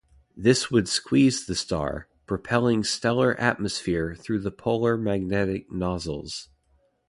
[0.35, 6.49] This would "squeeze" the star, propelling stellar atmosphere through the polar magnetic nozzles.